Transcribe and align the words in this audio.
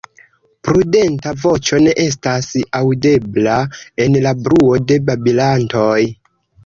Prudenta 0.67 1.33
voĉo 1.43 1.81
ne 1.87 1.93
estas 2.05 2.47
aŭdebla 2.81 3.59
en 4.07 4.19
la 4.27 4.33
bruo 4.49 4.73
de 4.93 4.99
babilantoj. 5.11 5.97